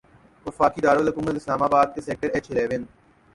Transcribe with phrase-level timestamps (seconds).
[0.45, 2.83] وفاقی دارالحکومت اسلام آباد کے سیکٹر ایچ الیون